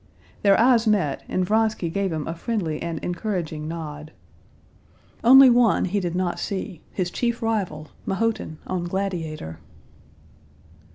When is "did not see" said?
5.99-6.81